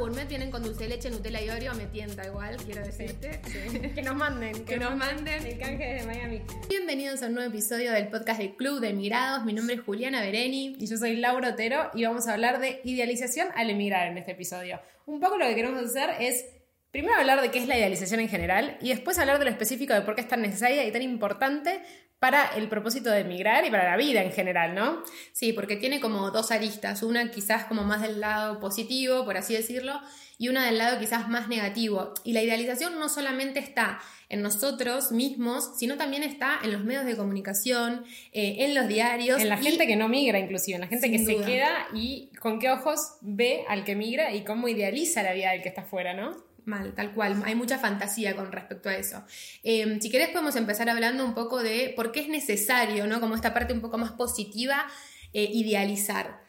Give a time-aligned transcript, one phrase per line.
[0.00, 3.42] gourmet vienen con dulce de leche, Nutella y Oreo, me tienta igual, quiero decirte.
[3.94, 4.64] Que nos manden.
[4.64, 5.44] Que nos manden.
[5.44, 6.40] El canje desde Miami.
[6.70, 9.44] Bienvenidos a un nuevo episodio del podcast del Club de Emigrados.
[9.44, 10.74] Mi nombre es Juliana Bereni.
[10.78, 14.32] Y yo soy Laura Otero y vamos a hablar de idealización al emigrar en este
[14.32, 14.80] episodio.
[15.04, 16.46] Un poco lo que queremos hacer es
[16.90, 19.94] primero hablar de qué es la idealización en general y después hablar de lo específico
[19.94, 21.80] de por qué es tan necesaria y tan importante
[22.20, 25.02] para el propósito de emigrar y para la vida en general, ¿no?
[25.32, 29.54] Sí, porque tiene como dos aristas, una quizás como más del lado positivo, por así
[29.54, 29.98] decirlo,
[30.36, 32.12] y una del lado quizás más negativo.
[32.22, 37.06] Y la idealización no solamente está en nosotros mismos, sino también está en los medios
[37.06, 39.40] de comunicación, eh, en los diarios.
[39.40, 42.58] En la gente que no migra, inclusive, en la gente que se queda y con
[42.58, 46.12] qué ojos ve al que migra y cómo idealiza la vida del que está afuera,
[46.12, 46.49] ¿no?
[46.64, 47.42] Mal, tal cual.
[47.44, 49.24] Hay mucha fantasía con respecto a eso.
[49.62, 53.20] Em, si querés podemos empezar hablando un poco de por qué es necesario, ¿no?
[53.20, 54.86] Como esta parte un poco más positiva,
[55.32, 56.40] eh, idealizar.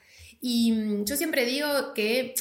[0.42, 2.34] Y mm, yo siempre digo que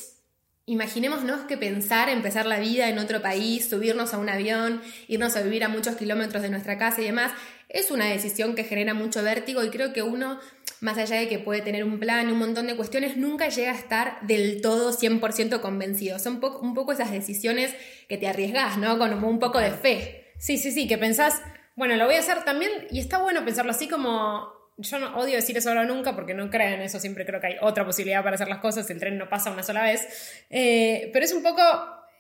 [0.66, 5.43] imaginémonos que pensar empezar la vida en otro país, subirnos a un avión, irnos a
[5.43, 7.32] vivir a muchos kilómetros de nuestra casa y demás,
[7.68, 10.38] es una decisión que genera mucho vértigo y creo que uno
[10.80, 13.73] más allá de que puede tener un plan y un montón de cuestiones, nunca llega
[13.73, 16.18] a estar del todo 100% convencido.
[16.18, 17.74] Son un poco esas decisiones
[18.09, 18.98] que te arriesgas, ¿no?
[18.98, 20.32] Con un poco de fe.
[20.38, 21.42] Sí, sí, sí, que pensás,
[21.76, 25.37] bueno, lo voy a hacer también, y está bueno pensarlo así como yo no odio
[25.37, 28.22] decir eso ahora nunca porque no creo en eso, siempre creo que hay otra posibilidad
[28.22, 31.42] para hacer las cosas, el tren no pasa una sola vez, eh, pero es un
[31.42, 31.62] poco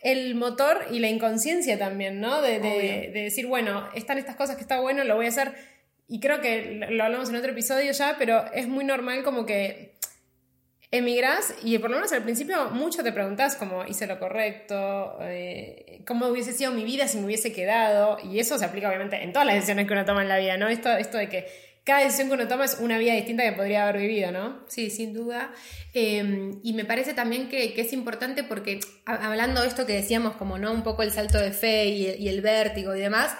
[0.02, 2.40] el motor y la inconsciencia también, ¿no?
[2.40, 5.52] De, de, decir, bueno, están estas cosas que está bueno, lo voy a hacer
[6.10, 9.94] y creo que lo hablamos en otro episodio ya, pero es muy normal como que
[10.90, 16.02] emigras y por lo menos al principio mucho te preguntas como hice lo correcto, eh,
[16.04, 19.32] cómo hubiese sido mi vida si me hubiese quedado, y eso se aplica obviamente en
[19.32, 20.66] todas las decisiones que uno toma en la vida, ¿no?
[20.66, 21.46] Esto, esto de que
[21.84, 24.64] cada decisión que uno toma es una vida distinta que podría haber vivido, ¿no?
[24.66, 25.52] Sí, sin duda.
[25.94, 30.58] Em, y me parece también que, es importante porque hablando de esto que decíamos, como
[30.58, 33.36] no un poco el salto de fe y el vértigo y demás,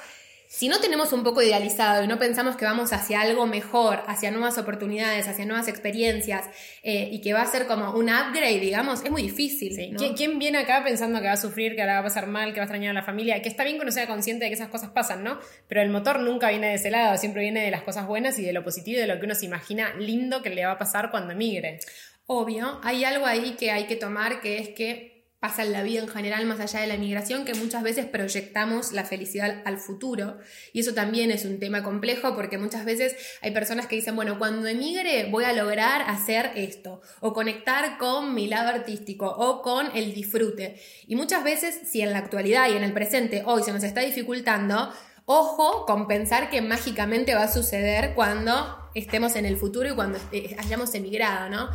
[0.53, 4.33] si no tenemos un poco idealizado y no pensamos que vamos hacia algo mejor, hacia
[4.33, 6.45] nuevas oportunidades, hacia nuevas experiencias
[6.83, 9.95] eh, y que va a ser como un upgrade, digamos, es muy difícil.
[10.17, 12.59] ¿Quién, viene acá pensando que va a sufrir, que ahora va a pasar mal, que
[12.59, 13.41] va a extrañar a la familia?
[13.41, 15.39] Que está bien que uno sea consciente de que esas cosas pasan, ¿no?
[15.69, 18.43] Pero el motor nunca viene de ese lado, siempre viene de las cosas buenas y
[18.43, 20.79] de lo positivo y de lo que uno se imagina lindo que le va a
[20.79, 21.79] pasar cuando emigre.
[22.27, 25.10] Obvio, hay algo ahí que hay que tomar que es que
[25.41, 28.93] pasa en la vida en general más allá de la migración, que muchas veces proyectamos
[28.93, 30.39] la felicidad al futuro.
[30.75, 34.39] Y eso también es un tema complejo porque muchas veces hay personas que dicen, bueno,
[34.39, 39.97] cuando emigre voy a lograr hacer esto, o conectar con mi lado artístico, o con
[39.97, 40.79] el disfrute.
[41.07, 44.03] Y muchas veces, si en la actualidad y en el presente hoy se nos está
[44.03, 44.93] dificultando,
[45.25, 50.19] ojo con pensar que mágicamente va a suceder cuando estemos en el futuro y cuando
[50.59, 51.71] hayamos emigrado, ¿no?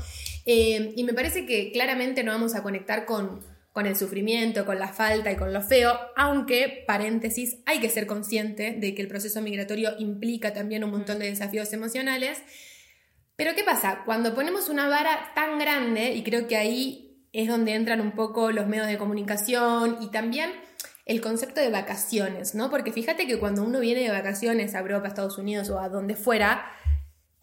[0.45, 4.79] Eh, y me parece que claramente no vamos a conectar con con el sufrimiento, con
[4.79, 9.09] la falta y con lo feo, aunque, paréntesis, hay que ser consciente de que el
[9.09, 12.41] proceso migratorio implica también un montón de desafíos emocionales.
[13.35, 14.03] Pero ¿qué pasa?
[14.05, 18.53] Cuando ponemos una vara tan grande, y creo que ahí es donde entran un poco
[18.53, 20.51] los medios de comunicación y también
[21.05, 22.69] el concepto de vacaciones, ¿no?
[22.69, 25.89] Porque fíjate que cuando uno viene de vacaciones a Europa, a Estados Unidos o a
[25.89, 26.65] donde fuera,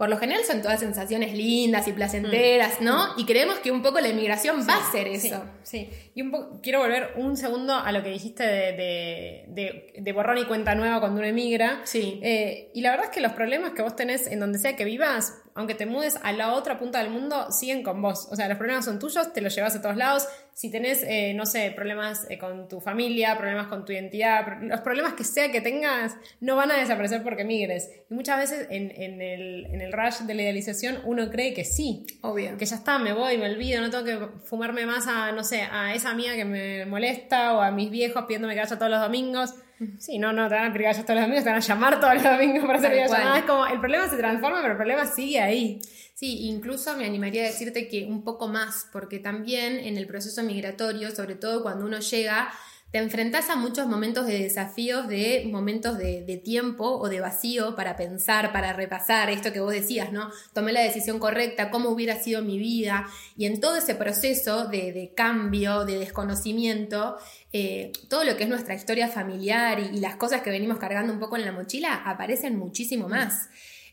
[0.03, 3.17] por lo general son todas sensaciones lindas y placenteras, ¿no?
[3.17, 5.45] Y creemos que un poco la inmigración va a ser eso.
[5.63, 10.13] Sí, y un poco, quiero volver un segundo a lo que dijiste de, de, de,
[10.13, 11.81] borrón y cuenta nueva cuando uno emigra.
[11.85, 12.21] Sí.
[12.23, 14.85] Eh, y la verdad es que los problemas que vos tenés en donde sea que
[14.85, 18.29] vivas, aunque te mudes a la otra punta del mundo, siguen con vos.
[18.31, 20.29] O sea, los problemas son tuyos, te los llevas a todos lados.
[20.53, 24.81] Si tenés, eh, no sé, problemas eh, con tu familia, problemas con tu identidad, los
[24.81, 27.91] problemas que sea que tengas, no van a desaparecer porque migres.
[28.11, 31.65] Y muchas veces en, en, el, en el rush de la idealización uno cree que
[31.65, 32.07] sí.
[32.21, 32.59] Obvio.
[32.59, 35.63] Que ya está, me voy, me olvido, no tengo que fumarme más a, no sé,
[35.63, 39.01] a esa mía que me molesta o a mis viejos pidiéndome que vaya todos los
[39.01, 39.55] domingos.
[39.99, 42.15] Sí, no, no, te van a pedir todos los domingos, te van a llamar todos
[42.15, 43.39] los domingos para hacer videollamadas.
[43.39, 45.81] Es como, el problema se transforma, pero el problema sigue ahí.
[46.15, 50.43] Sí, incluso me animaría a decirte que un poco más, porque también en el proceso
[50.43, 52.53] migratorio, sobre todo cuando uno llega
[52.93, 57.97] te enfrentas a muchos momentos de desafíos, de momentos de, tiempo o de vacío para
[57.97, 60.31] pensar, para repasar esto que vos decías, ¿no?
[60.53, 63.07] Tomé la decisión correcta, cómo hubiera sido mi vida.
[63.35, 67.17] Y en todo ese proceso de, cambio, de desconocimiento,
[67.55, 71.19] eh, todo lo que es nuestra historia familiar y, las cosas que venimos cargando un
[71.19, 73.49] poco en la mochila aparecen muchísimo más.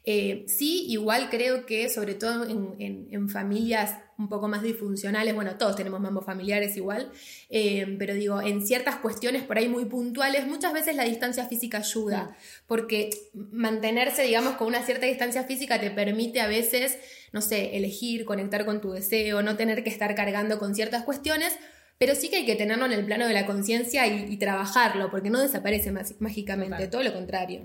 [0.06, 5.75] Eh, sí, igual creo que sobre todo en, familias un poco más disfuncionales, bueno, todos
[5.75, 7.12] tenemos mambos familiares igual,
[7.50, 11.78] eh, pero digo, en ciertas cuestiones por ahí muy puntuales, muchas veces la distancia física
[11.78, 12.36] ayuda, mm.
[12.68, 13.10] porque
[13.51, 16.98] mantenerse, digamos, con una cierta distancia física te permite a veces,
[17.31, 21.57] no sé, elegir, conectar con tu deseo, no tener que estar cargando con ciertas cuestiones,
[22.00, 25.30] pero sí que hay que tenerlo en el plano de la conciencia y, trabajarlo, porque
[25.30, 27.62] no desaparece mágicamente, todo lo contrario.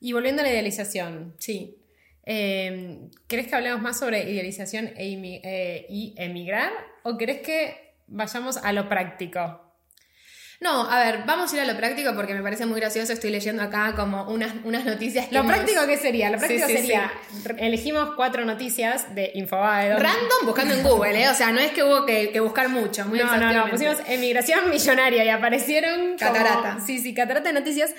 [0.00, 1.78] Y volviendo a la idealización, sí.
[2.24, 6.72] Eh, ¿Crees que hablemos más sobre idealización e eh, y emigrar?
[7.04, 9.62] ¿O crees que vayamos a lo práctico?
[10.58, 13.12] No, a ver, vamos a ir a lo práctico porque me parece muy gracioso.
[13.12, 15.34] Estoy leyendo acá como unas, unas noticias que.
[15.34, 16.30] ¿Lo práctico qué sería?
[16.30, 17.12] Lo práctico sería.
[17.58, 19.98] Elegimos cuatro noticias de Infobae.
[19.98, 21.28] Random buscando en Google, ¿eh?
[21.28, 23.04] O sea, no es que hubo que, buscar mucho.
[23.04, 23.70] Muy no, no, no.
[23.70, 26.16] Pusimos emigración millonaria y aparecieron.
[26.16, 26.78] Catarata.
[26.84, 27.94] sí, sí, catarata de noticias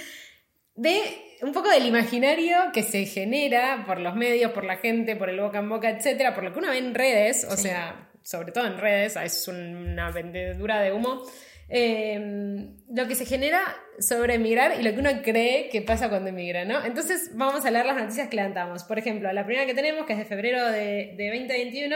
[0.77, 1.01] de
[1.41, 5.39] un poco del imaginario que se genera por los medios, por la gente, por el
[5.39, 8.65] boca en boca, etcétera, por lo que uno ve en redes, o sea, sobre todo
[8.65, 11.23] en redes, es una vendedura de humo
[11.69, 13.61] Em, lo que se genera
[13.99, 16.83] sobre emigrar y lo que uno cree que pasa cuando emigra, ¿no?
[16.85, 18.83] Entonces vamos a leer las noticias que levantamos.
[18.83, 21.95] Por ejemplo, la primera que tenemos, que es de febrero de, 2021,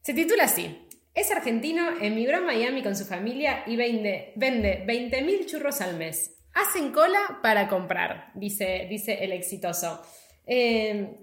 [0.00, 0.88] se titula así.
[1.14, 6.31] Es argentino, emigró a Miami con su familia y vende, vende 20.000 churros al mes.
[6.54, 10.02] Hacen cola para comprar, dice, dice el exitoso.
[10.46, 11.16] Em,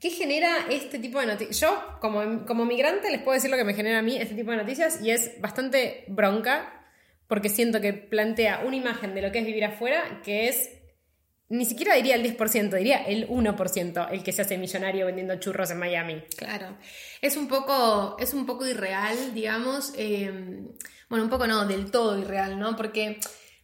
[0.00, 1.60] ¿Qué genera este tipo de noticias?
[1.60, 4.50] Yo, como, como migrante, les puedo decir lo que me genera a mí este tipo
[4.50, 6.80] de noticias y es bastante bronca
[7.26, 10.70] porque siento que plantea una imagen de lo que es vivir afuera que es,
[11.48, 15.70] ni siquiera diría el 10%, diría el 1% el que se hace millonario vendiendo churros
[15.70, 16.22] en Miami.
[16.36, 16.76] Claro,
[17.20, 20.68] es un poco, es un poco irreal, digamos, em,
[21.08, 22.74] bueno, un poco no, del todo irreal, ¿no?
[22.74, 23.20] Porque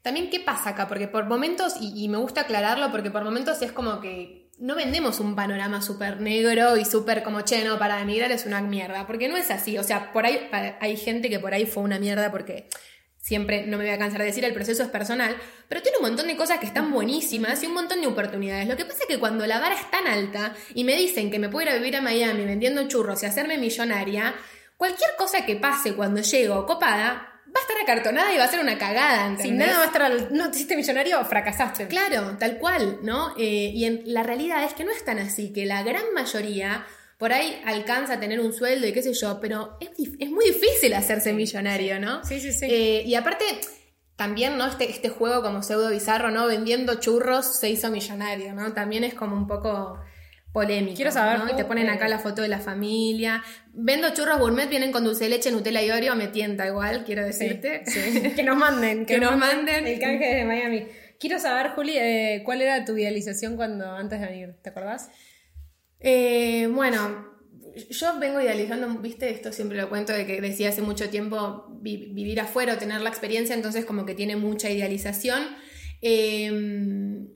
[0.06, 0.86] también, ¿qué pasa acá?
[0.86, 5.18] Porque por momentos, y, me gusta aclararlo, porque por momentos es como que no vendemos
[5.18, 9.28] un panorama súper negro y súper como, che, no, para emigrar es una mierda, porque
[9.28, 10.48] no es así, o sea, por ahí
[10.80, 12.68] hay gente que por ahí fue una mierda porque
[13.20, 15.36] siempre no me voy a cansar de decir, el proceso es personal,
[15.66, 18.68] pero tiene un montón de cosas que están buenísimas y un montón de oportunidades.
[18.68, 21.40] Lo que pasa es que cuando la vara es tan alta y me dicen que
[21.40, 24.36] me puedo ir a vivir a Miami vendiendo churros y hacerme millonaria,
[24.76, 28.60] cualquier cosa que pase cuando llego copada va a estar acartonada y va a ser
[28.60, 29.36] una cagada.
[29.38, 31.88] Sin nada va a estar, no te hiciste millonario, fracasaste.
[31.88, 33.34] Claro, tal cual, ¿no?
[33.36, 36.86] Eh, y en, la realidad es que no es tan así, que la gran mayoría
[37.18, 40.46] por ahí alcanza a tener un sueldo y qué sé yo, pero es, es muy
[40.46, 42.22] difícil hacerse millonario, ¿no?
[42.24, 42.66] Sí, sí, sí.
[42.68, 43.44] Eh, y aparte,
[44.16, 44.66] también, ¿no?
[44.66, 46.46] Este, este juego como pseudo bizarro, ¿no?
[46.46, 48.72] Vendiendo churros se hizo millonario, ¿no?
[48.72, 49.98] También es como un poco
[50.56, 50.96] polémico.
[50.96, 51.40] Quiero saber.
[51.40, 51.50] ¿no?
[51.50, 53.44] Y te ponen acá la foto de la familia.
[53.74, 57.22] Vendo churros gourmet, vienen con dulce de leche, Nutella y Oreo, me tienta igual, quiero
[57.22, 57.82] decirte.
[58.36, 59.04] que nos manden.
[59.04, 59.86] Que, nos manden.
[59.86, 60.86] El canje de Miami.
[61.20, 64.54] Quiero saber, Juli, eh, ¿cuál era tu idealización cuando antes de venir?
[64.62, 65.10] ¿Te acordás?
[66.00, 67.26] Eh, bueno,
[67.90, 72.40] yo vengo idealizando, viste, esto siempre lo cuento, de que decía hace mucho tiempo vivir
[72.40, 75.42] afuera o tener la experiencia, entonces como que tiene mucha idealización.
[76.00, 77.28] Em,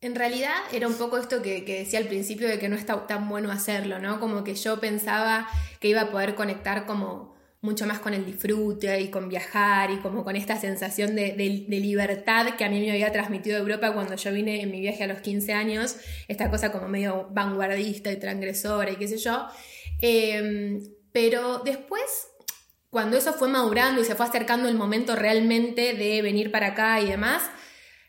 [0.00, 3.28] en realidad era un poco esto que, decía al principio de que no está tan
[3.28, 4.20] bueno hacerlo, ¿no?
[4.20, 5.48] Como que yo pensaba
[5.80, 9.96] que iba a poder conectar como mucho más con el disfrute y con viajar y
[9.96, 11.34] como con esta sensación de,
[11.68, 15.06] libertad que a mí me había transmitido Europa cuando yo vine en mi viaje a
[15.06, 15.96] los 15 años,
[16.28, 19.46] esta cosa como medio vanguardista y transgresora y qué sé yo.
[20.00, 22.28] Em, pero después,
[22.90, 27.00] cuando eso fue madurando y se fue acercando el momento realmente de venir para acá
[27.00, 27.42] y demás,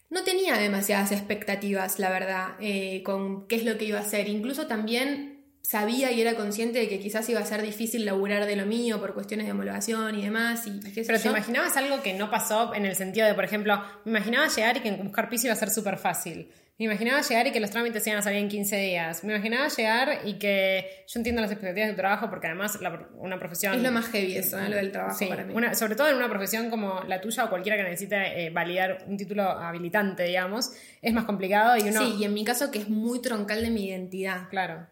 [0.10, 4.28] no tenía demasiadas expectativas, la verdad, eh, con qué es lo que iba a hacer.
[4.30, 5.37] Incluso también
[5.68, 9.02] sabía y era consciente de que quizás iba a ser difícil laburar de lo mío
[9.02, 10.66] por cuestiones de homologación y demás.
[10.66, 14.12] Y, Pero te imaginabas algo que no pasó en el sentido de, por ejemplo, me
[14.12, 16.50] imaginaba llegar y que buscar piso iba a ser súper fácil.
[16.80, 19.24] Me imaginaba llegar y que los trámites iban a salir en 15 días.
[19.26, 22.80] Me imaginaba llegar y que yo entiendo las expectativas de trabajo porque además
[23.18, 23.74] una profesión...
[23.74, 25.54] Es lo más heavy eso, lo del trabajo para mí.
[25.74, 29.18] sobre todo en una profesión como la tuya o cualquiera que necesite eh, validar un
[29.18, 32.06] título habilitante, digamos, es más complicado y uno...
[32.06, 34.48] Sí, y en mi caso que es muy troncal de mi identidad.
[34.50, 34.88] Claro.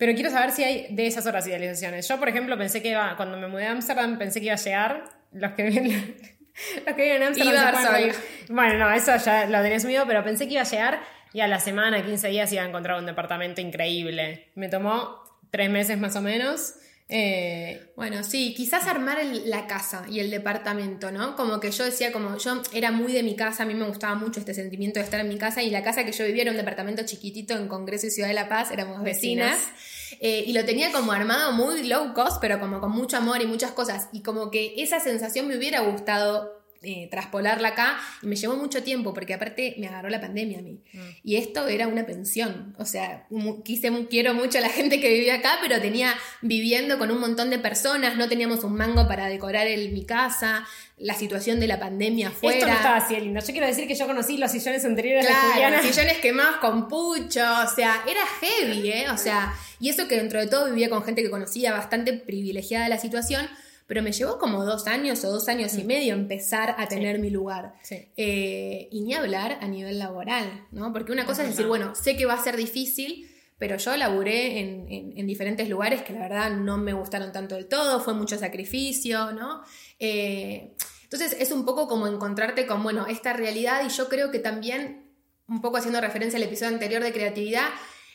[0.00, 2.08] Pero quiero saber si hay de esas otras idealizaciones.
[2.08, 4.56] Yo, por ejemplo, pensé que iba, cuando me mudé a Amsterdam, pensé que iba a
[4.56, 5.86] llegar los que viven,
[6.86, 8.10] los que viven en Amsterdam.
[8.48, 11.02] Bueno, no, eso ya lo tenía asumido, pero pensé que iba a llegar
[11.34, 14.48] y a la semana, 15 días, iba a encontrar un departamento increíble.
[14.54, 16.76] Me tomó tres meses más o menos.
[17.12, 21.34] Eh, bueno, sí, quizás armar la casa y el departamento, ¿no?
[21.34, 24.14] Como que yo decía, como yo era muy de mi casa, a mí me gustaba
[24.14, 26.52] mucho este sentimiento de estar en mi casa y la casa que yo vivía era
[26.52, 29.58] un departamento chiquitito en Congreso y Ciudad de la Paz, éramos vecinas,
[30.20, 33.46] eh, y lo tenía como armado muy low cost, pero como con mucho amor y
[33.46, 38.36] muchas cosas, y como que esa sensación me hubiera gustado eh, traspolarla acá y me
[38.36, 40.80] llevó mucho tiempo porque aparte me agarró la pandemia a mí.
[40.92, 40.98] Mm.
[41.22, 42.74] Y esto era una pensión.
[42.78, 43.26] O sea,
[43.64, 47.50] quise, quiero mucho a la gente que vivía acá, pero tenía viviendo con un montón
[47.50, 51.78] de personas, no teníamos un mango para decorar el, mi casa, la situación de la
[51.78, 52.58] pandemia afuera.
[52.58, 53.40] Esto no estaba así lindo.
[53.40, 55.82] Yo quiero decir que yo conocí los sillones anteriores de Juliana.
[55.82, 59.10] sillones quemados con pucho, o sea, era heavy, ¿eh?
[59.10, 62.88] O sea, y eso que dentro de todo vivía con gente que conocía bastante privilegiada
[62.88, 63.48] la situación,
[63.90, 67.28] pero me llevó como dos años o dos años y medio empezar a tener mi
[67.28, 67.74] lugar.
[67.82, 68.06] Sí.
[68.16, 70.92] Eh, y ni hablar a nivel laboral, ¿no?
[70.92, 73.28] Porque una cosa es decir, bueno, sé que va a ser difícil,
[73.58, 77.56] pero yo laburé en, en- en diferentes lugares que la verdad no me gustaron tanto
[77.56, 79.62] del todo, fue mucho sacrificio, ¿no?
[79.98, 84.38] Eh, entonces es un poco como encontrarte con, bueno, esta realidad y yo creo que
[84.38, 85.10] también,
[85.48, 87.66] un poco haciendo referencia al episodio anterior de creatividad,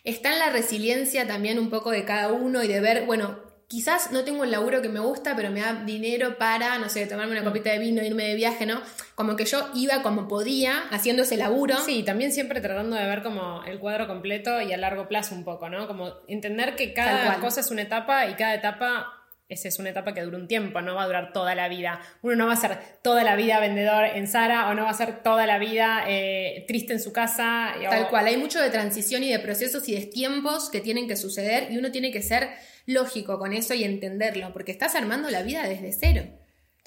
[0.06, 4.12] está en la resiliencia también un poco de cada uno y de ver, bueno, quizás
[4.12, 7.34] no tengo el laburo que me gusta, pero me da dinero para, no sé, tomarme
[7.34, 8.82] una copita de vino, irme de viaje, ¿no?
[9.16, 11.78] Como que yo iba como podía, haciendo ese laburo.
[11.86, 15.44] Sí, también siempre tratando de ver como el cuadro completo y a largo plazo un
[15.44, 15.88] poco, ¿no?
[15.88, 19.12] Como entender que cada cosa es una etapa y cada etapa
[19.48, 22.02] esa es una etapa que dura un tiempo, no va a durar toda la vida.
[22.24, 24.94] Uno no va a ser toda la vida vendedor en Sara o no va a
[24.96, 27.76] ser toda la vida eh, triste en su casa.
[27.80, 30.82] y- Tal o- cual, hay mucho de transición y de procesos y de tiempos que
[30.82, 32.50] tienen que suceder y uno tiene que ser
[32.86, 36.24] lógico con eso y entenderlo, porque estás armando la vida desde cero,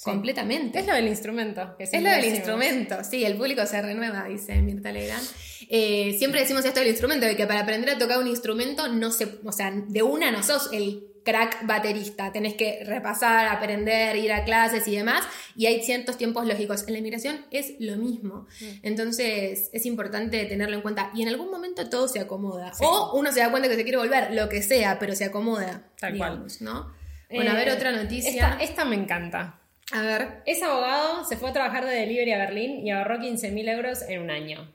[0.02, 0.78] completamente.
[0.78, 1.74] Es lo del instrumento.
[1.76, 5.26] que Es lo del instrumento, sí, el público se renueva, dice Mirta Legrand.
[5.68, 9.10] Eh, siempre decimos esto del instrumento, de que para aprender a tocar un instrumento no
[9.10, 14.32] se, o sea, de una no sos el crack baterista, tenés que repasar, aprender, ir
[14.32, 16.86] a clases y demás, y hay ciertos tiempos lógicos.
[16.86, 18.46] En la inmigración es lo mismo,
[18.82, 22.84] entonces es importante tenerlo en cuenta, y en algún momento todo se acomoda, Sí.
[22.86, 25.82] o uno se da cuenta que se quiere volver, lo que sea, pero se acomoda,
[26.00, 26.46] Tal cual.
[26.60, 26.92] ¿no?
[27.30, 28.30] Bueno, a ver Eh, otra noticia.
[28.30, 29.60] Esta, esta me encanta.
[29.92, 33.68] A ver, Es abogado, se fue a trabajar de delivery a Berlín y ahorró 15.000
[33.68, 34.72] euros en un año.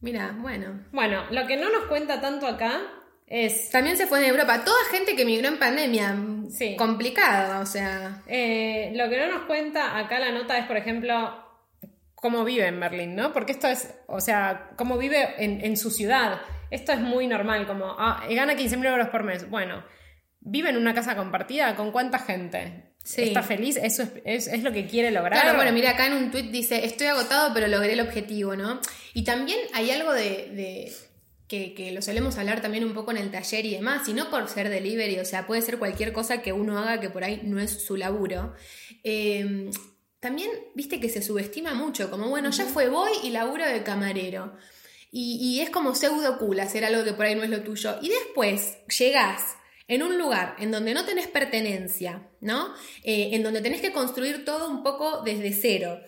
[0.00, 0.84] mira, bueno.
[0.92, 2.82] Bueno, lo que no nos cuenta tanto acá
[3.26, 4.64] es También se fue en Europa.
[4.64, 6.16] Toda gente que emigró en pandemia.
[6.50, 6.76] Sí.
[6.76, 8.22] Complicada, o sea.
[8.26, 11.42] Eh, lo que no nos cuenta acá la nota es, por ejemplo,
[12.14, 13.32] cómo vive en Berlín, ¿no?
[13.32, 16.40] Porque esto es, o sea, cómo vive en, en su ciudad.
[16.70, 19.48] Esto es muy normal, como, ah, gana 15.000 euros por mes.
[19.48, 19.84] Bueno,
[20.40, 22.92] vive en una casa compartida, ¿con cuánta gente?
[23.04, 23.22] Sí.
[23.22, 23.76] ¿Está feliz?
[23.76, 25.40] ¿Eso es, es- es lo que quiere lograr?
[25.40, 28.80] Claro, bueno, mira, acá en un tuit dice, estoy agotado, pero logré el objetivo, ¿no?
[29.12, 30.92] Y también hay algo de, de-
[31.54, 34.30] que, que lo solemos hablar también un poco en el taller y demás, y no
[34.30, 37.40] por ser delivery, o sea, puede ser cualquier cosa que uno haga que por ahí
[37.44, 38.54] no es su laburo.
[39.02, 39.70] Eh,
[40.20, 44.56] también, viste que se subestima mucho, como, bueno, ya fue, voy y laburo de camarero.
[45.12, 47.98] Y, y es como pseudo cool hacer algo que por ahí no es lo tuyo.
[48.02, 49.56] Y después llegás
[49.86, 52.74] en un lugar en donde no tenés pertenencia, ¿no?
[53.02, 56.00] Eh, en donde tenés que construir todo un poco desde cero.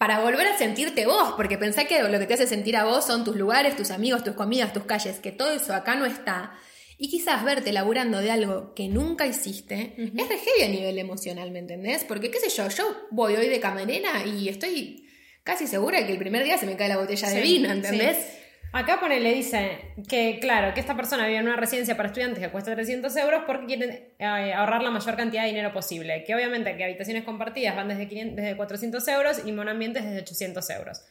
[0.00, 3.04] Para volver a sentirte vos, porque pensá que lo que te hace sentir a vos
[3.04, 6.54] son tus lugares, tus amigos, tus comidas, tus calles, que todo eso acá no está.
[6.96, 11.50] Y quizás verte laburando de algo que nunca hiciste es re heavy a nivel emocional,
[11.50, 12.04] ¿me entendés?
[12.04, 15.06] Porque, qué sé yo, yo voy hoy de camarera y estoy
[15.44, 18.16] casi segura que el primer día se me cae la botella de vino, ¿entendés?
[18.16, 18.39] sí.
[18.72, 22.38] Acá pone, le dice que, claro, que esta persona vive en una residencia para estudiantes
[22.38, 26.22] que cuesta 300 euros porque quieren eh, ahorrar la mayor cantidad de dinero posible.
[26.24, 30.70] Que obviamente que habitaciones compartidas van desde, 500 desde 400 euros y monoambientes desde 800
[30.70, 31.02] euros.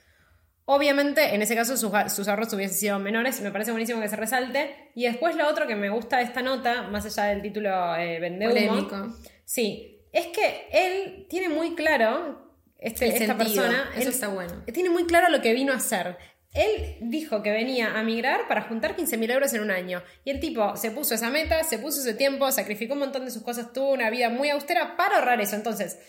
[0.72, 4.16] Obviamente, en ese caso, sus, sus ahorros hubiesen sido menores me parece buenísimo que se
[4.16, 4.92] resalte.
[4.96, 8.20] Y después lo otro que me gusta de esta nota, más allá del título eh,
[8.39, 9.18] Polémico.
[9.44, 14.63] Sí, es que él tiene muy claro, este, esta sentido, persona, eso él está bueno.
[14.72, 16.18] tiene muy claro lo que vino a hacer.
[16.53, 20.01] Él dijo que venía a migrar para juntar 15.000 euros en un año.
[20.25, 23.32] Y el tipo se puso esa meta, se puso ese tiempo, sacrificó un montón de
[23.32, 25.56] sus cosas, tuvo una vida muy austera para ahorrar eso.
[25.56, 26.00] Entonces,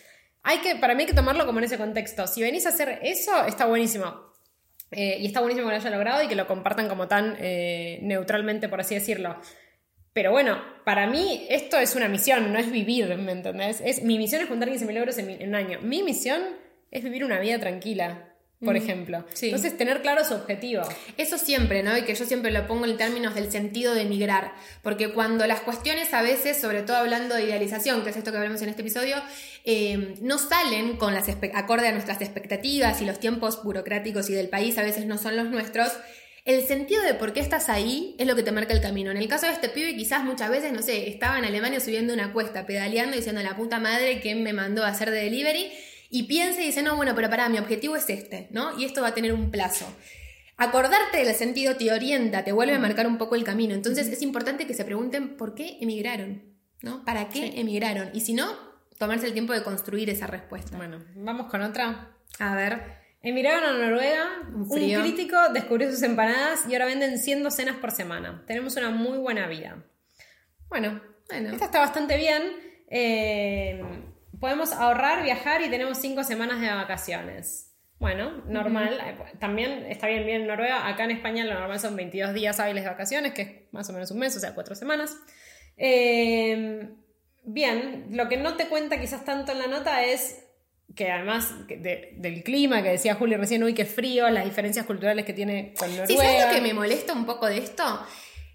[0.43, 2.27] hay que, para mí hay que tomarlo como en ese contexto.
[2.27, 4.31] Si venís a hacer eso, está buenísimo.
[4.91, 8.01] Eh, y está buenísimo que lo haya logrado y que lo compartan como tan eh,
[8.03, 9.37] neutralmente, por así decirlo.
[10.13, 13.81] Pero bueno, para mí esto es una misión, no es vivir, ¿me entendés?
[13.85, 15.79] Es, mi misión es juntar 15.000 euros en, un año.
[15.83, 16.43] Mi misión
[16.91, 18.30] es vivir una vida tranquila,
[18.65, 19.25] por ejemplo.
[19.33, 19.47] sí.
[19.47, 20.83] Entonces, tener claro su objetivo.
[21.17, 21.97] Eso siempre, ¿no?
[21.97, 24.53] Y que yo siempre lo pongo en términos del sentido de emigrar.
[24.83, 28.39] Porque cuando las cuestiones a veces, sobre todo hablando de idealización, que es esto que
[28.39, 29.17] hablamos en este episodio,
[29.65, 34.49] eh, no salen con las acorde a nuestras expectativas y los tiempos burocráticos y del
[34.49, 35.93] país a veces no son los nuestros.
[36.45, 39.11] El sentido de por qué estás ahí es lo que te marca el camino.
[39.11, 42.15] En el caso de este pibe, quizás muchas veces, no sé, estaba en Alemania subiendo
[42.15, 45.71] una cuesta, pedaleando, diciendo la puta madre que me mandó a hacer de delivery,
[46.11, 48.79] y piensa y dice, no, bueno, pero pará, mi objetivo es este, ¿no?
[48.79, 49.87] Y esto va a tener un plazo.
[50.57, 53.75] Acordarte del sentido te orienta, te vuelve a marcar un poco el camino.
[53.75, 56.43] Entonces es importante que se pregunten por qué emigraron,
[56.83, 57.05] ¿no?
[57.05, 58.11] ¿Para qué emigraron?
[58.13, 58.59] Y si no,
[58.99, 60.77] tomarse el tiempo de construir esa respuesta.
[60.77, 62.11] Bueno, vamos con otra.
[62.39, 67.43] A ver, Emigraron a Noruega, Un un, crítico descubrió sus empanadas y ahora venden 100
[67.43, 68.43] docenas por semana.
[68.47, 69.85] Tenemos una muy buena vida.
[70.71, 72.43] Bueno, bueno, esta está bastante bien.
[72.89, 73.83] Eh,
[74.41, 77.67] podemos ahorrar, viajar y tenemos 5 semanas de vacaciones.
[77.99, 78.99] Bueno, normal.
[79.05, 80.89] Eh, También está bien bien en Noruega.
[80.89, 83.93] Acá en España lo normal son 22 días hábiles de vacaciones, que es más o
[83.93, 85.17] menos un mes, o sea, 4 semanas.
[85.77, 86.89] Eh,
[87.45, 90.47] bien, lo que no te cuenta quizás tanto en la nota es
[90.97, 95.35] que además del clima que decía Julio recién, uy, qué frío, las diferencias culturales que
[95.35, 96.07] tiene con Noruega.
[96.07, 97.85] Sí, ¿sabes lo que me molesta un poco de esto?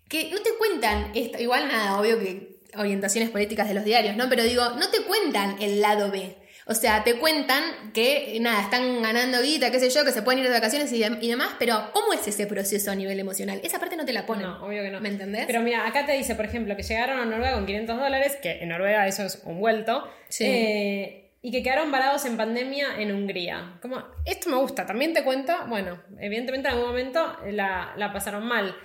[0.10, 4.30] Que no te cuentan esto, igual nada, obvio que orientaciones políticas de los diarios, ¿no?
[4.30, 6.36] Pero digo, no te cuentan el lado B.
[6.68, 10.40] O sea, te cuentan que, nada, están ganando guita, qué sé yo, que se pueden
[10.40, 13.62] ir de vacaciones y, demás, pero ¿cómo es ese proceso a nivel emocional?
[13.64, 14.48] Esa parte no te la ponen.
[14.48, 15.00] No, obvio que no.
[15.00, 15.46] ¿Me entendés?
[15.46, 18.64] Pero mira, acá te dice, por ejemplo, que llegaron a Noruega con 500 dólares, que
[18.64, 20.10] en Noruega eso es un vuelto.
[20.28, 20.46] Sí.
[20.48, 23.78] Eh, y que quedaron varados en pandemia en Hungría.
[23.80, 24.88] Como, esto me gusta.
[24.88, 28.76] También te cuenta, bueno, evidentemente en algún momento la, la pasaron mal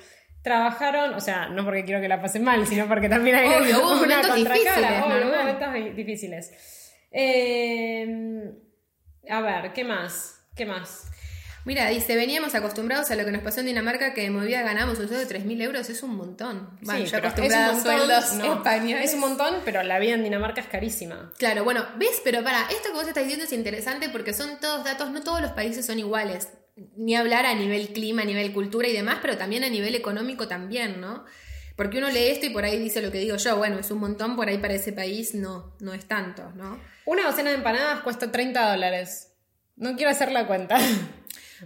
[0.42, 4.22] trabajaron, o sea, no porque quiero que la pasen mal, sino porque también hay una
[4.22, 6.92] contracara, hubo momentos difíciles.
[7.10, 8.52] Eh,
[9.28, 10.46] a ver, ¿qué más?
[10.54, 11.10] ¿Qué más?
[11.66, 14.98] Mira, dice, veníamos acostumbrados a lo que nos pasó en Dinamarca, que de movida ganamos
[14.98, 16.70] un sueldo de 3.000 euros, es un montón.
[16.80, 19.10] Bueno, yo acostumbrada a sueldos españoles.
[19.10, 21.32] Es un montón, pero la vida en Dinamarca es carísima.
[21.36, 22.22] Claro, bueno, ¿ves?
[22.24, 25.42] Pero para, esto que vos estás diciendo es interesante porque son todos datos, no todos
[25.42, 26.48] los países son iguales.
[26.96, 30.48] Ni hablar a nivel clima, a nivel cultura y demás, pero también a nivel económico
[30.48, 31.24] también, ¿no?
[31.76, 33.98] Porque uno lee esto y por ahí dice lo que digo yo, bueno, es un
[34.00, 36.78] montón, por ahí para ese país no, no es tanto, ¿no?
[37.06, 39.29] Una docena de empanadas cuesta 30 dólares.
[39.80, 40.78] No quiero hacer la cuenta.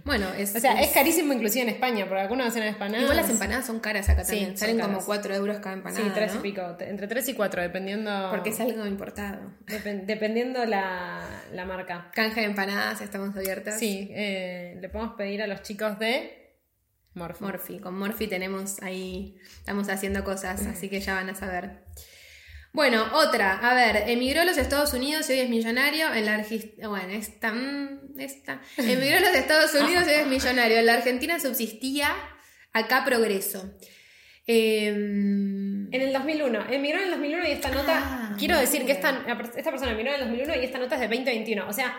[0.03, 3.03] Bueno, es, o sea, es, carísimo inclusive en España, porque algunas docena de empanadas.
[3.03, 4.57] Igual las empanadas son caras acá también.
[4.57, 6.03] Salen como 4 euros cada empanada.
[6.03, 6.61] Sí, 3 y pico.
[6.81, 8.27] Entre 3 y 4, dependiendo.
[8.29, 9.53] Porque es algo importado.
[9.67, 12.11] dependiendo la, la, marca.
[12.13, 13.79] Canja de empanadas, estamos abiertas.
[13.79, 16.55] Sí, eh, le podemos pedir a los chicos de
[17.13, 17.43] Morphy.
[17.45, 17.79] Morphy.
[17.79, 21.85] Con Morphy tenemos ahí, estamos haciendo cosas, así que ya van a saber.
[22.75, 26.35] Bueno, otra, a ver, emigró a los Estados Unidos y hoy es millonario en la
[26.35, 26.89] Argentina.
[26.89, 27.53] Bueno, esta,
[28.17, 28.61] esta.
[28.75, 30.79] Emigró a los Estados Unidos y hoy es millonario.
[30.79, 32.13] En la Argentina subsistía
[32.73, 33.77] acá progreso.
[34.45, 38.91] Em, en el 2001, emigró en el 2001 y esta nota, ah, quiero decir que
[38.91, 39.23] esta,
[39.55, 41.69] esta persona emigró en el 2001 y esta nota es de 2021.
[41.69, 41.97] O sea,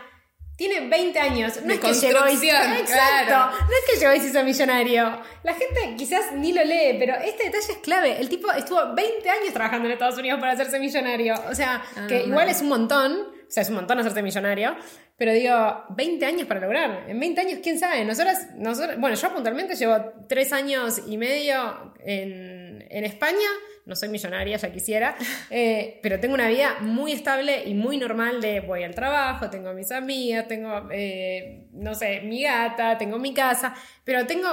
[0.56, 1.60] tiene 20 años.
[1.62, 2.36] No es que llegó y
[2.86, 3.56] Claro.
[3.56, 5.20] No es que llegó y se hizo millonario.
[5.42, 8.18] La gente quizás ni lo lee, pero este detalle es clave.
[8.18, 11.34] El tipo estuvo 20 años trabajando en Estados Unidos para hacerse millonario.
[11.50, 13.12] O sea, ah, que igual es un montón.
[13.12, 14.76] O sea, es un montón hacerse millonario.
[15.18, 17.04] Pero digo, 20 años para lograr.
[17.08, 18.04] En 20 años, quién sabe.
[18.04, 22.55] Nosotras, nosotros, bueno, yo puntualmente llevo 3 años y medio en,
[22.88, 23.48] en España
[23.86, 25.16] no soy millonaria, ya quisiera,
[25.48, 29.72] eh, pero tengo una vida muy estable y muy normal de voy al trabajo, tengo
[29.72, 34.48] mis amigas, tengo, eh, no sé, mi gata, tengo mi casa, pero tengo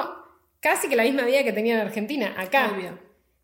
[0.59, 2.71] casi que la misma vida que tenía en Argentina, acá.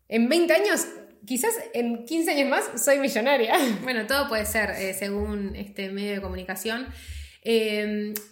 [0.08, 0.86] En 20 años
[1.26, 3.54] quizás en 15 años más soy millonaria.
[3.82, 6.86] Bueno, todo puede ser eh, según este medio de comunicación.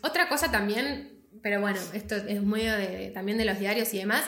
[0.02, 4.24] otra cosa también, pero bueno, esto es medio de, también de los diarios y demás,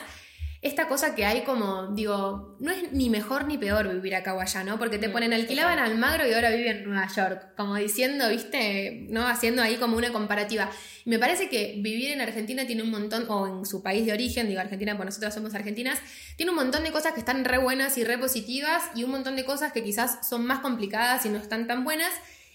[0.61, 4.39] esta cosa que hay como, digo, no es ni mejor ni peor vivir acá o
[4.39, 4.77] allá, ¿no?
[4.77, 9.07] Porque te mm, ponen, alquilaban Almagro y ahora viven en Nueva York, como diciendo, viste,
[9.09, 9.27] ¿no?
[9.27, 10.69] Haciendo ahí como una comparativa.
[11.03, 14.13] Y me parece que vivir en Argentina tiene un montón, o en su país de
[14.13, 15.97] origen, digo Argentina, porque nosotros somos argentinas,
[16.35, 19.35] tiene un montón de cosas que están re buenas y re positivas y un montón
[19.35, 22.11] de cosas que quizás son más complicadas y no están tan buenas.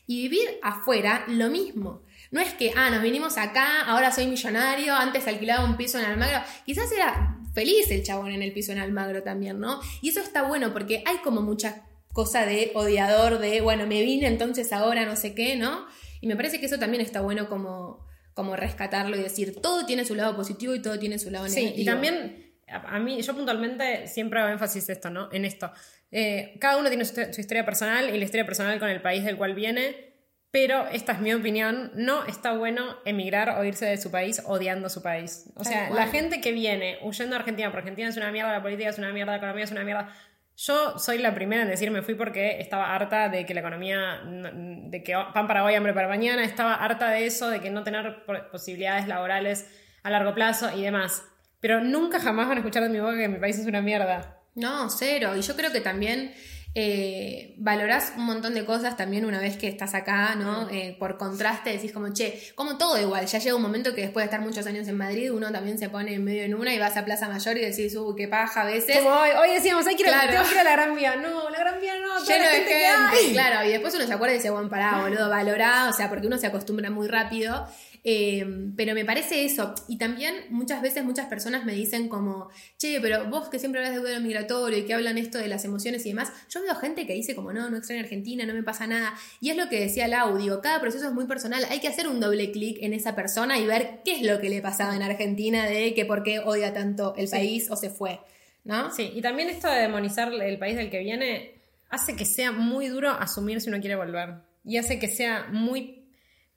[0.09, 2.05] Y vivir afuera, lo mismo.
[2.31, 6.05] No es que, ah, nos vinimos acá, ahora soy millonario, antes alquilaba un piso en
[6.05, 6.39] Almagro.
[6.65, 9.81] Quizás era feliz el chabón en el piso en Almagro también, ¿no?
[10.03, 14.27] Y eso está bueno porque hay como mucha cosa de odiador, de, bueno, me vine
[14.27, 15.87] entonces ahora no sé qué, ¿no?
[16.21, 20.05] Y me parece que eso también está bueno como, como rescatarlo y decir, todo tiene
[20.05, 21.75] su lado positivo y todo tiene su lado negativo.
[21.75, 25.31] Sí, y también, a mí, yo puntualmente siempre hago énfasis esto, ¿no?
[25.33, 25.73] En esto.
[26.11, 29.25] Eh, cada uno tiene su, su historia personal y la historia personal con el país
[29.25, 30.16] del cual viene
[30.51, 34.89] pero esta es mi opinión, no está bueno emigrar o irse de su país odiando
[34.89, 35.51] su país.
[35.55, 38.63] O sea, la gente que viene huyendo a Argentina, porque Argentina es una mierda, la
[38.63, 40.15] política es una mierda, la economía es una mierda.
[40.57, 44.23] Yo soy la primera en decir me fui porque estaba harta de que la economía,
[44.25, 47.85] de que pan para hoy, hambre para mañana, estaba harta de eso, de que no
[47.85, 49.69] tener posibilidades laborales
[50.03, 51.23] a largo plazo y demás.
[51.61, 54.41] Pero nunca jamás van a escuchar de mi boca que mi país es una mierda.
[54.55, 55.37] No, cero.
[55.37, 56.33] Y yo creo que también
[56.79, 60.69] eh, valorás un montón de cosas también una vez que estás acá, ¿no?
[60.69, 64.23] Eh, por contraste decís como, che, como todo igual, ya llega un momento que después
[64.23, 66.79] de estar muchos años en Madrid, uno también se pone en medio en una y
[66.79, 68.99] vas a Plaza Mayor y decís, uh, qué paja a veces.
[68.99, 71.95] Como hoy, hoy decíamos, hay que ir, a, la Gran Vía, no, la Gran Vía
[71.99, 73.33] no, la gente, gente.
[73.33, 76.27] Claro, y después uno se acuerda y dice, bueno, pará, boludo, valorá, o sea, porque
[76.27, 77.67] uno se acostumbra muy rápido
[78.09, 79.75] Em, pero me parece eso.
[79.89, 83.97] Y también muchas veces muchas personas me dicen como, che, pero vos que siempre hablas
[83.97, 87.05] de duelo migratorio y que hablan esto de las emociones y demás, yo veo gente
[87.05, 89.13] que dice como, no, no extraño Argentina, no me pasa nada.
[89.41, 92.07] Y es lo que decía el audio, cada proceso es muy personal, hay que hacer
[92.07, 95.03] un doble clic en esa persona y ver qué es lo que le pasaba en
[95.03, 98.21] Argentina de que por qué odia tanto el país o se fue.
[98.63, 98.93] ¿No?
[98.93, 101.55] Sí, y también esto de demonizar el país del que viene,
[101.91, 104.35] hace que sea muy duro asumir si uno quiere volver.
[104.65, 106.06] Y hace que sea muy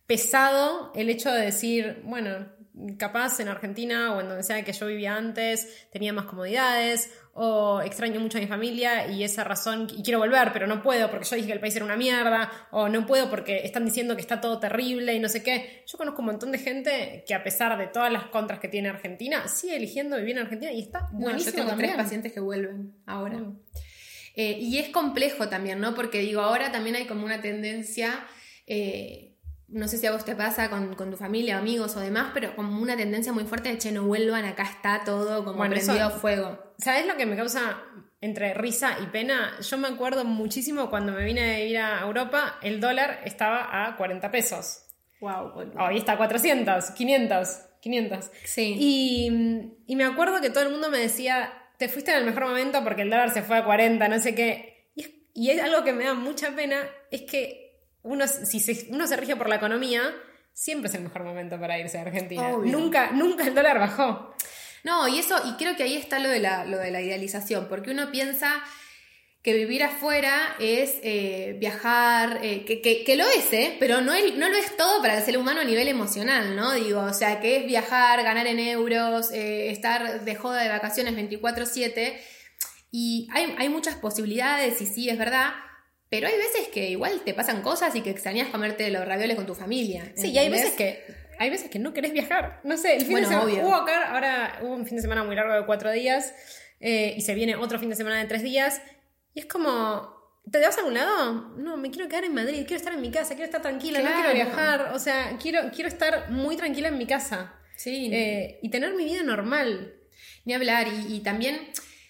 [0.09, 2.47] pesado el hecho de decir, bueno,
[2.97, 7.79] capaz en Argentina o en donde sea que yo vivía antes tenía más comodidades o
[7.81, 11.27] extraño mucho a mi familia y esa razón y quiero volver pero no puedo porque
[11.29, 14.21] yo dije que el país era una mierda o no puedo porque están diciendo que
[14.21, 15.83] está todo terrible y no sé qué.
[15.85, 18.89] Yo conozco un montón de gente que a pesar de todas las contras que tiene
[18.89, 21.91] Argentina sigue eligiendo vivir en Argentina y está buenísimo yo tengo también.
[21.91, 23.37] tres pacientes que vuelven ahora.
[23.37, 23.59] Mm.
[24.35, 25.93] Eh, y es complejo también, ¿no?
[25.93, 28.25] Porque digo, ahora también hay como una tendencia,
[28.65, 29.28] eh,
[29.71, 32.55] no sé si a vos te pasa con, con tu familia, amigos o demás, pero
[32.55, 36.09] como una tendencia muy fuerte de, che, no vuelvan, acá está todo como Bueno, prendido
[36.09, 36.73] eso- fuego.
[36.79, 37.81] ¿Sabes lo que me causa
[38.21, 39.51] entre risa y pena?
[39.61, 43.95] Yo me acuerdo muchísimo cuando me vine a vivir a Europa, el dólar estaba a
[43.97, 44.83] 40 pesos.
[45.21, 45.53] Wow.
[45.79, 48.31] Hoy está a 400, 500, 500.
[48.45, 48.75] Sí.
[48.79, 52.45] Y, y me acuerdo que todo el mundo me decía, te fuiste en el mejor
[52.45, 54.89] momento porque el dólar se fue a 40, no sé qué.
[55.33, 56.77] Y es algo que me da mucha pena,
[57.11, 57.68] es que
[58.09, 60.01] uno, si se, uno se rige por la economía,
[60.53, 62.53] siempre es el mejor momento para irse a Argentina.
[62.53, 62.71] Obvio.
[62.71, 64.33] Nunca, nunca el dólar bajó.
[64.83, 67.67] No, y eso, y creo que ahí está lo de la, lo de la idealización,
[67.69, 68.61] porque uno piensa
[69.41, 73.77] que vivir afuera es eh, viajar, eh, que, que- que lo es, ¿eh?
[73.79, 76.73] pero no, es- no lo es todo para el ser humano a nivel emocional, ¿no?
[76.73, 82.17] Digo, o sea, que es viajar, ganar en euros, estar de joda de vacaciones 24/7,
[82.91, 85.53] y hay, hay muchas posibilidades, y sí, es verdad,
[86.09, 89.45] pero hay veces que igual te pasan cosas y que extrañas comerte los ravioles con
[89.45, 90.11] tu familia.
[90.15, 90.71] Sí, y hay ¿entendés?
[90.71, 92.59] veces que hay veces que no querés viajar.
[92.63, 95.23] No sé, el fin Bueno, de semana hubo acá, ahora hubo un fin de semana
[95.23, 96.33] muy largo de cuatro días
[96.81, 98.81] eh, y se viene otro fin de semana de tres días
[99.33, 100.11] y es como,
[100.51, 101.33] ¿te vas a algún lado?
[101.57, 104.05] No, me quiero quedar en Madrid, quiero estar en mi casa, quiero estar tranquila, no
[104.05, 104.21] Claro.
[104.21, 108.09] quiero viajar, o sea, quiero, quiero estar muy tranquila en mi casa Sí.
[108.11, 109.93] eh, y tener mi vida normal.
[110.45, 111.57] Ni hablar, y, y también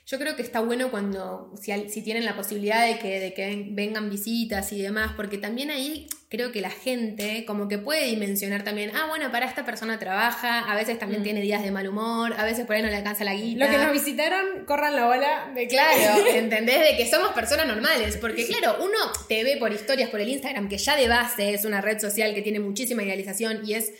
[0.09, 3.75] yo creo que está bueno cuando, si, tienen la posibilidad de que, de que ven-
[3.75, 8.63] vengan visitas y demás, porque también ahí creo que la gente como que puede dimensionar
[8.63, 11.23] también, ah, bueno, para esta persona trabaja, a veces también Mm.
[11.25, 13.65] tiene días de mal humor, a veces por ahí no le alcanza la guita.
[13.65, 16.79] Lo que nos visitaron, corran la bola de Claro, ¿entendés?
[16.79, 20.69] De que somos personas normales, porque claro, uno te ve por historias por el Instagram,
[20.69, 23.91] que ya de base es una red social que tiene muchísima idealización y es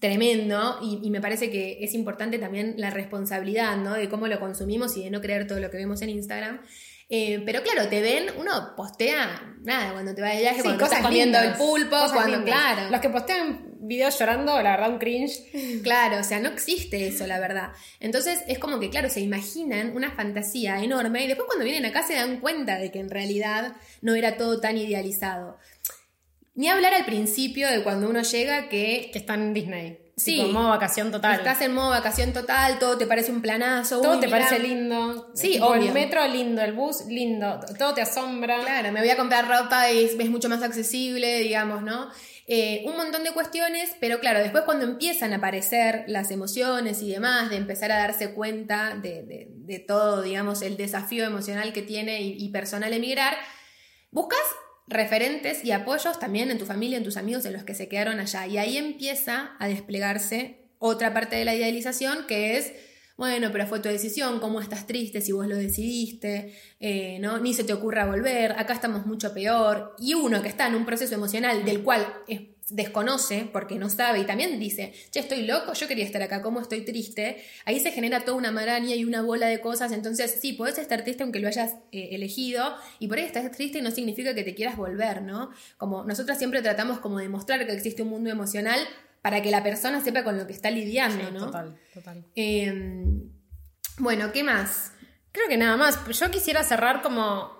[0.00, 3.94] tremendo, y, y me parece que es importante también la responsabilidad, ¿no?
[3.94, 6.60] De cómo lo consumimos y de no creer todo lo que vemos en Instagram.
[7.10, 10.84] Eh, pero claro, te ven, uno postea, nada, cuando te va de viaje, Sí, cuando
[10.84, 12.44] estás comiendo lindas, el pulpo, cuando, lindas.
[12.44, 12.90] claro.
[12.90, 15.32] Los que postean videos llorando, la verdad, un cringe.
[15.82, 17.70] Claro, o sea, no existe eso, la verdad.
[17.98, 22.02] Entonces es como que, claro, se imaginan una fantasía enorme y después cuando vienen acá
[22.06, 23.72] se dan cuenta de que en realidad
[24.02, 25.56] no era todo tan idealizado.
[26.58, 29.98] Ni hablar al principio de cuando uno llega que Que están en Disney.
[30.16, 30.34] Sí.
[30.38, 31.36] Tipo, modo vacación total.
[31.36, 34.00] estás en modo vacación total, todo te parece un planazo.
[34.00, 34.38] Todo uy, te mirá.
[34.40, 35.30] parece lindo.
[35.36, 35.86] Sí, obvio.
[35.86, 38.58] El metro lindo, el bus lindo, todo te asombra.
[38.62, 42.10] Claro, me voy a comprar ropa y es, es mucho más accesible, digamos, ¿no?
[42.48, 47.12] Eh, un montón de cuestiones, pero claro, después cuando empiezan a aparecer las emociones y
[47.12, 51.82] demás, de empezar a darse cuenta de, de- de todo, digamos, el desafío emocional que
[51.82, 53.36] tiene y, y personal emigrar,
[54.10, 54.40] buscas
[54.88, 58.20] referentes y apoyos también en tu familia, en tus amigos, en los que se quedaron
[58.20, 58.46] allá.
[58.46, 62.72] Y ahí empieza a desplegarse otra parte de la idealización que es,
[63.16, 66.54] bueno, pero fue tu decisión, ¿cómo estás triste si vos lo decidiste?
[66.78, 67.38] Eh, ¿no?
[67.38, 69.94] Ni se te ocurra volver, acá estamos mucho peor.
[69.98, 74.20] Y uno que está en un proceso emocional del cual eh, desconoce porque no sabe
[74.20, 77.42] y también dice, che, estoy loco, yo quería estar acá, ¿cómo estoy triste?
[77.64, 81.02] Ahí se genera toda una maraña y una bola de cosas, entonces sí, podés estar
[81.02, 84.54] triste aunque lo hayas eh, elegido y por ahí estás triste no significa que te
[84.54, 85.50] quieras volver, ¿no?
[85.76, 88.78] Como nosotras siempre tratamos como de mostrar que existe un mundo emocional
[89.22, 91.46] para que la persona sepa con lo que está lidiando, Sí, ¿no?
[91.46, 92.24] Total, total.
[92.34, 93.02] Eh,
[93.98, 94.92] bueno, ¿qué más?
[95.32, 95.98] Creo que nada más.
[96.06, 97.57] Yo quisiera cerrar como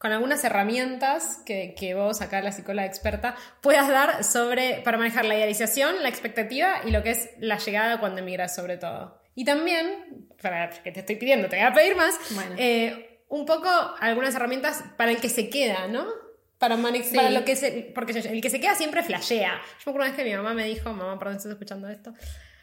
[0.00, 5.26] con algunas herramientas que, que vos, acá la psicóloga experta, puedas dar sobre para manejar
[5.26, 9.20] la idealización, la expectativa y lo que es la llegada cuando emigras sobre todo.
[9.34, 12.54] Y también, para que te estoy pidiendo, te voy a pedir más, Bueno.
[12.56, 13.68] eh, un poco
[14.00, 16.06] algunas herramientas para el que se queda, ¿no?
[16.58, 17.14] Para, Sí.
[17.14, 17.92] para lo que se...
[17.94, 19.52] Porque el que se queda siempre flashea.
[19.54, 22.14] Yo me acuerdo una vez que mi mamá me dijo, mamá, perdón, estás escuchando esto.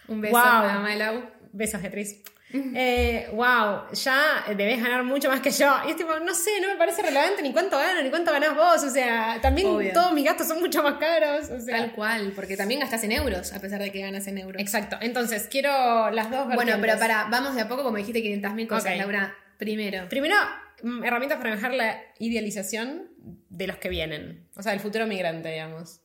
[0.07, 0.43] Un beso, Wow.
[0.43, 1.23] mamá de Lau.
[1.53, 2.21] Besos, Beatriz.
[2.53, 5.69] Eh, wow, ya debes ganar mucho más que yo.
[5.85, 8.55] Y es tipo, no sé, no me parece relevante ni cuánto gano, ni cuánto ganás
[8.55, 8.83] vos.
[8.83, 9.91] O sea, también Obvio.
[9.93, 11.49] todos mis gastos son mucho más caros.
[11.49, 14.37] O sea, Tal cual, porque también gastas en euros, a pesar de que ganas en
[14.37, 14.61] euros.
[14.61, 14.97] Exacto.
[15.01, 16.81] Entonces, quiero las dos Bueno, vertientes.
[16.81, 18.97] pero para, vamos de a poco, como dijiste 500.000 cosas.
[18.97, 19.35] Laura.
[19.57, 20.07] Primero.
[20.07, 20.35] Primero,
[20.83, 23.09] mm, herramientas para manejar la idealización
[23.49, 24.47] de los que vienen.
[24.55, 26.01] O sea, del futuro migrante, digamos.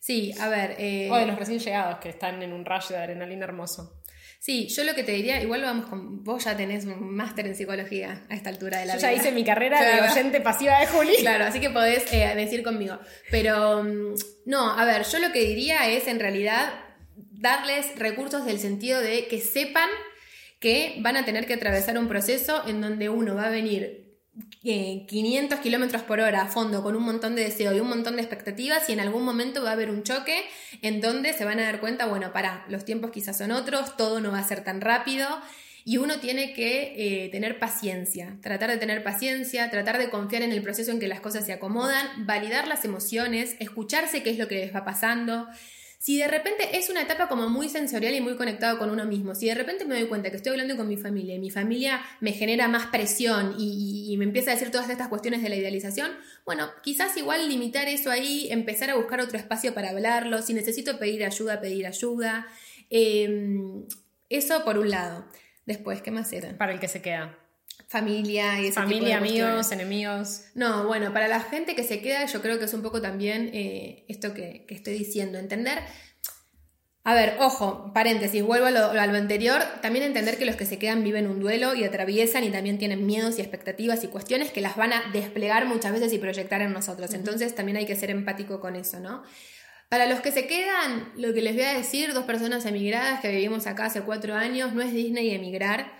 [0.00, 0.76] Sí, a ver.
[0.78, 4.00] eh, O de los recién llegados que están en un rush de adrenalina hermoso.
[4.44, 6.22] Sí, yo lo que te diría, igual lo vamos con.
[6.22, 9.12] Vos ya tenés un máster en psicología a esta altura de la Yo vida.
[9.12, 10.02] ya hice mi carrera Claro.
[10.04, 11.14] de oyente pasiva de Juli.
[11.20, 12.98] Claro, así que podés eh, decir conmigo.
[13.30, 16.74] Pero mm, no, a ver, yo lo que diría es en realidad
[17.16, 19.88] darles recursos del sentido de que sepan
[20.60, 24.03] que van a tener que atravesar un proceso en donde uno va a venir
[24.62, 28.22] 500 kilómetros por hora a fondo con un montón de deseo y un montón de
[28.22, 30.42] expectativas y en algún momento va a haber un choque
[30.82, 34.20] en donde se van a dar cuenta, bueno, para, los tiempos quizás son otros, todo
[34.20, 35.28] no va a ser tan rápido
[35.84, 40.52] y uno tiene que eh, tener paciencia, tratar de tener paciencia, tratar de confiar en
[40.52, 44.48] el proceso en que las cosas se acomodan, validar las emociones, escucharse qué es lo
[44.48, 45.46] que les va pasando.
[46.04, 49.34] Si de repente es una etapa como muy sensorial y muy conectado con uno mismo,
[49.34, 52.02] si de repente me doy cuenta que estoy hablando con mi familia y mi familia
[52.20, 56.10] me genera más presión y, me empieza a decir todas estas cuestiones de la idealización,
[56.44, 60.98] bueno, quizás igual limitar eso ahí, empezar a buscar otro espacio para hablarlo, si necesito
[60.98, 62.48] pedir ayuda, pedir ayuda.
[62.90, 63.56] Eh,
[64.28, 65.24] eso por un lado.
[65.64, 66.54] Después, ¿qué más era?
[66.58, 67.38] Para el que se queda.
[67.88, 70.42] Familia y ese tipo de Familia, amigos, enemigos.
[70.54, 73.50] No, bueno, para la gente que se queda, yo creo que es un poco también
[73.52, 75.78] eh, esto que, que estoy diciendo, entender.
[77.06, 80.64] A ver, ojo, paréntesis, vuelvo a lo, a lo anterior, también entender que los que
[80.64, 84.50] se quedan viven un duelo y atraviesan y también tienen miedos y expectativas y cuestiones
[84.50, 87.12] que las van a desplegar muchas veces y proyectar en nosotros.
[87.12, 89.22] Entonces también hay que ser empático con eso, ¿no?
[89.90, 93.28] Para los que se quedan, lo que les voy a decir, dos personas emigradas que
[93.28, 95.92] vivimos acá hace cuatro años, no es Disney emigrar.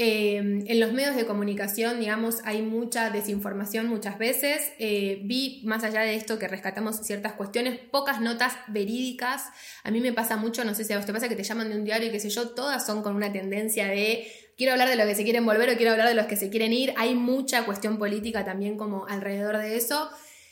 [0.00, 4.70] Eh, en los medios de comunicación, digamos, hay mucha desinformación muchas veces.
[4.78, 9.46] Eh, vi, más allá de esto, que rescatamos ciertas cuestiones, pocas notas verídicas.
[9.82, 11.68] A mí me pasa mucho, no sé si a vos te pasa que te llaman
[11.68, 14.88] de un diario y qué sé yo, todas son con una tendencia de quiero hablar
[14.88, 16.94] de los que se quieren volver o quiero hablar de los que se quieren ir.
[16.96, 20.10] Hay mucha cuestión política también como alrededor de eso.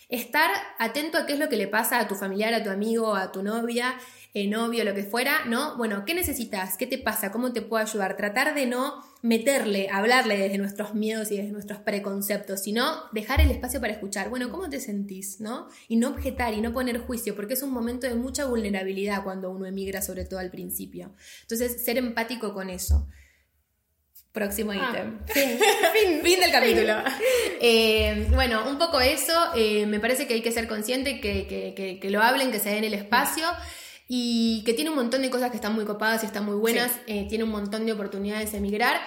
[0.09, 3.15] Estar atento a qué es lo que le pasa a tu familiar, a tu amigo,
[3.15, 3.95] a tu novia,
[4.35, 5.77] eh, novio, lo que fuera, ¿no?
[5.77, 6.77] Bueno, ¿qué necesitas?
[6.77, 7.31] ¿Qué te pasa?
[7.31, 8.17] ¿Cómo te puedo ayudar?
[8.17, 13.51] Tratar de no meterle, hablarle desde nuestros miedos y desde nuestros preconceptos, sino dejar el
[13.51, 14.29] espacio para escuchar.
[14.31, 15.41] Bueno, ¿cómo te sentís?
[15.41, 15.69] ¿No?
[15.89, 19.51] Y no objetar y no poner juicio, porque es un momento de mucha vulnerabilidad cuando
[19.51, 21.15] uno emigra, sobre todo al principio.
[21.43, 23.09] Entonces, ser empático con eso.
[24.33, 25.19] Próximo Ah, ítem.
[25.27, 25.59] fin.
[25.95, 26.95] Fin, fin del capítulo.
[27.61, 29.33] Eh, bueno, un poco eso.
[29.55, 32.59] eh, me parece que hay que ser consciente, que, que- que- que lo hablen, que
[32.59, 33.47] se den el espacio.
[34.09, 36.93] Y que tiene un montón de cosas que están muy copadas y están muy buenas.
[37.07, 39.01] eh, tiene un montón de oportunidades de emigrar.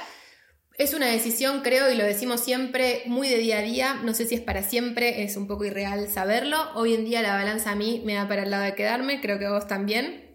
[0.78, 3.94] Es una decisión, creo, y lo decimos siempre, muy de día a día.
[4.04, 6.58] No sé si es para siempre, es un poco irreal saberlo.
[6.76, 9.40] Hoy en día la balanza a mí me da para el lado de quedarme, creo
[9.40, 10.30] que a vos también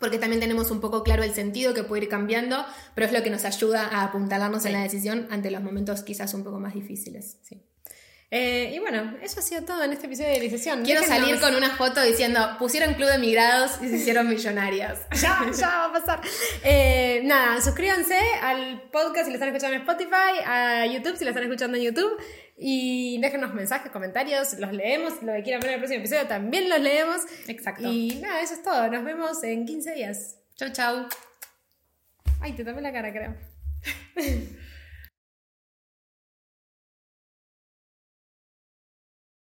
[0.00, 3.22] porque también tenemos un poco claro el sentido que puede ir cambiando, pero es lo
[3.22, 6.74] que nos ayuda a apuntalarnos en la decisión ante los momentos quizás un poco más
[6.74, 7.38] difíciles.
[7.42, 7.64] Sí.
[8.30, 10.84] Eh, y bueno, eso ha sido todo en este episodio de Idealización.
[10.84, 14.98] Quiero salir con una foto diciendo, pusieron club de emigrados y se hicieron millonarias.
[15.20, 16.20] Ya, ya va a pasar.
[16.62, 21.30] Eh, nada, suscríbanse al podcast si lo están escuchando en Spotify, a YouTube si lo
[21.30, 22.22] están escuchando en YouTube.
[22.60, 25.22] Y déjenos mensajes, comentarios, los leemos.
[25.22, 27.22] Lo que quieran ver en el próximo episodio también los leemos.
[27.46, 27.88] Exacto.
[27.90, 28.88] Y nada, eso es todo.
[28.88, 30.36] Nos vemos en 15 días.
[30.56, 31.08] Chau, chau.
[32.40, 33.36] Ay, te tapé la cara, creo.